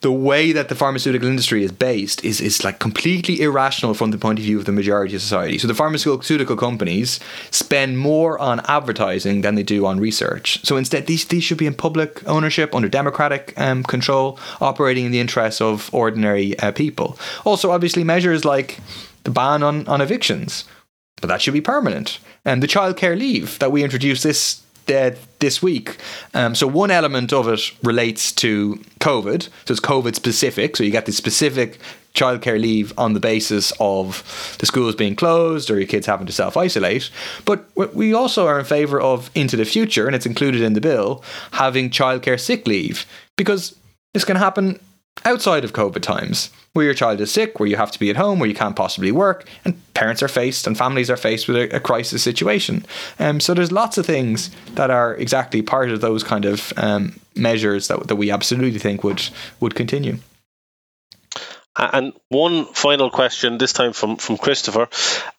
[0.05, 4.19] the way that the pharmaceutical industry is based is is like completely irrational from the
[4.19, 5.57] point of view of the majority of society.
[5.57, 10.61] So the pharmaceutical companies spend more on advertising than they do on research.
[10.63, 15.13] So instead, these these should be in public ownership under democratic um, control, operating in
[15.13, 17.19] the interests of ordinary uh, people.
[17.47, 18.81] Also, obviously, measures like
[19.23, 20.65] the ban on on evictions,
[21.23, 22.19] but that should be permanent.
[22.45, 25.97] And the childcare leave that we introduced this uh, this week.
[26.35, 30.77] Um, so one element of it relates to COVID, so it's COVID specific.
[30.77, 31.79] So you get the specific
[32.15, 36.33] childcare leave on the basis of the schools being closed or your kids having to
[36.33, 37.11] self isolate.
[37.45, 40.81] But we also are in favour of into the future, and it's included in the
[40.81, 43.07] bill, having childcare sick leave
[43.37, 43.77] because
[44.13, 44.79] this can happen
[45.25, 48.17] outside of COVID times, where your child is sick, where you have to be at
[48.17, 51.57] home, where you can't possibly work, and parents are faced and families are faced with
[51.57, 52.85] a, a crisis situation.
[53.19, 57.19] Um, so there's lots of things that are exactly part of those kind of um,
[57.37, 59.23] measures that, that we absolutely think would
[59.61, 60.19] would continue.
[61.77, 64.89] And one final question, this time from from Christopher.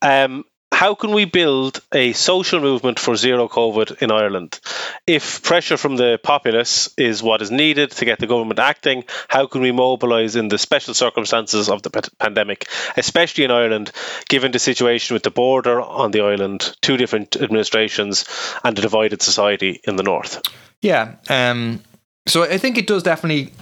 [0.01, 0.43] Um,
[0.76, 4.59] how can we build a social movement for zero COVID in Ireland?
[5.07, 9.47] If pressure from the populace is what is needed to get the government acting, how
[9.47, 12.67] can we mobilise in the special circumstances of the p- pandemic,
[12.97, 13.93] especially in Ireland,
[14.28, 18.26] given the situation with the border on the island, two different administrations,
[18.61, 20.41] and a divided society in the north?
[20.82, 21.15] Yeah.
[21.30, 21.84] Um,
[22.28, 23.53] so I think it does definitely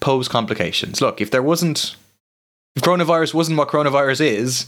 [0.00, 1.00] pose complications.
[1.00, 1.96] Look, if there wasn't
[2.76, 4.66] if coronavirus wasn't what coronavirus is,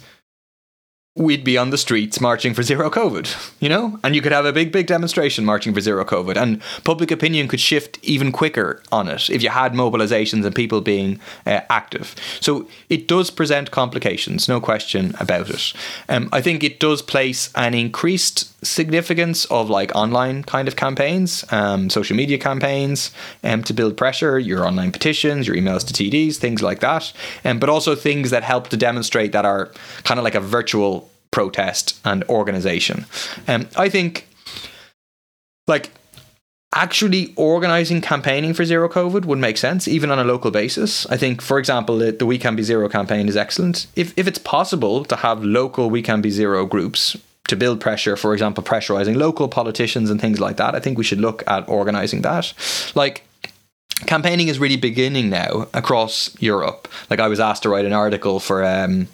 [1.14, 4.00] we'd be on the streets marching for zero COVID, you know?
[4.02, 6.36] And you could have a big, big demonstration marching for zero COVID.
[6.36, 10.80] And public opinion could shift even quicker on it if you had mobilizations and people
[10.80, 12.16] being uh, active.
[12.40, 15.74] So it does present complications, no question about it.
[16.08, 21.44] Um, I think it does place an increased significance of like online kind of campaigns,
[21.52, 23.10] um, social media campaigns,
[23.42, 27.12] um, to build pressure, your online petitions, your emails to TDs, things like that.
[27.44, 29.72] Um, but also things that help to demonstrate that are
[30.04, 31.01] kind of like a virtual
[31.32, 33.06] protest and organization.
[33.48, 34.28] Um, I think,
[35.66, 35.90] like,
[36.74, 41.04] actually organizing campaigning for zero COVID would make sense, even on a local basis.
[41.06, 43.86] I think, for example, the, the We Can Be Zero campaign is excellent.
[43.96, 47.16] If, if it's possible to have local We Can Be Zero groups
[47.48, 51.04] to build pressure, for example, pressurizing local politicians and things like that, I think we
[51.04, 52.54] should look at organizing that.
[52.94, 53.26] Like,
[54.06, 56.88] campaigning is really beginning now across Europe.
[57.10, 58.64] Like, I was asked to write an article for.
[58.64, 59.08] Um,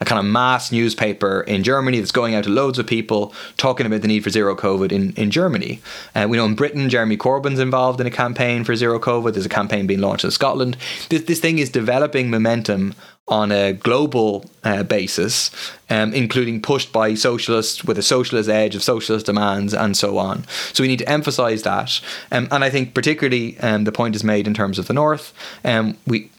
[0.00, 3.84] a kind of mass newspaper in Germany that's going out to loads of people talking
[3.84, 5.80] about the need for zero COVID in, in Germany.
[6.14, 9.32] Uh, we know in Britain, Jeremy Corbyn's involved in a campaign for zero COVID.
[9.32, 10.76] There's a campaign being launched in Scotland.
[11.08, 12.94] This, this thing is developing momentum
[13.26, 15.50] on a global uh, basis,
[15.90, 20.44] um, including pushed by socialists with a socialist edge of socialist demands and so on.
[20.72, 22.00] So we need to emphasize that.
[22.30, 25.34] Um, and I think particularly um, the point is made in terms of the North.
[25.64, 26.30] Um, we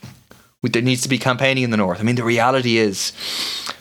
[0.62, 2.00] there needs to be campaigning in the north.
[2.00, 3.12] I mean, the reality is,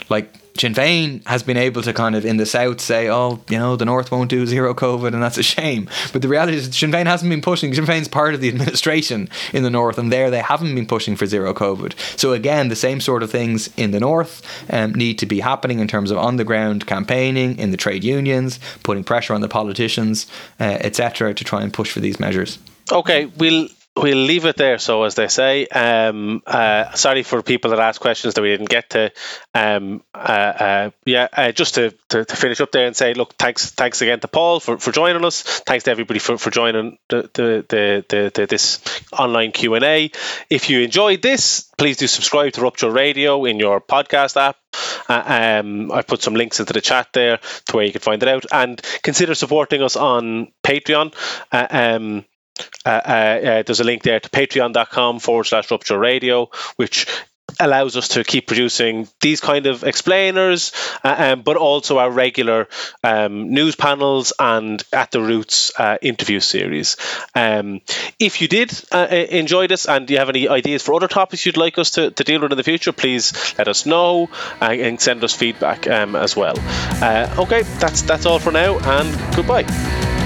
[0.10, 3.58] like Sinn Féin has been able to kind of in the south say, oh, you
[3.58, 5.90] know, the north won't do zero COVID, and that's a shame.
[6.14, 7.74] But the reality is, Sinn Féin hasn't been pushing.
[7.74, 11.16] Sinn Féin's part of the administration in the north, and there they haven't been pushing
[11.16, 11.94] for zero COVID.
[12.18, 15.80] So again, the same sort of things in the north um, need to be happening
[15.80, 19.50] in terms of on the ground campaigning in the trade unions, putting pressure on the
[19.50, 20.28] politicians,
[20.60, 22.58] uh, etc., to try and push for these measures.
[22.92, 24.78] Okay, we'll we'll leave it there.
[24.78, 28.70] So, as they say, um, uh, sorry for people that asked questions that we didn't
[28.70, 29.12] get to.
[29.54, 33.34] Um, uh, uh, yeah, uh, just to, to, to, finish up there and say, look,
[33.34, 35.42] thanks, thanks again to Paul for, for joining us.
[35.42, 37.66] Thanks to everybody for, for joining the, the,
[38.08, 38.80] the, the, this
[39.12, 40.12] online Q and A.
[40.50, 44.58] If you enjoyed this, please do subscribe to Rupture Radio in your podcast app.
[45.08, 48.22] Uh, um, I've put some links into the chat there to where you can find
[48.22, 51.14] it out, and consider supporting us on Patreon.
[51.52, 52.26] Uh, um,
[52.86, 57.05] uh, uh, uh, there's a link there to patreon.com forward slash rupture radio, which
[57.60, 60.72] allows us to keep producing these kind of explainers,
[61.03, 62.68] uh, um, but also our regular
[63.03, 66.97] um, news panels and at the roots uh, interview series.
[67.36, 67.82] Um,
[68.20, 71.57] if you did uh, enjoy this and you have any ideas for other topics you'd
[71.57, 74.30] like us to, to deal with in the future, please let us know
[74.62, 76.57] and send us feedback um, as well.
[77.39, 80.19] okay, that's that's all for now, and goodbye.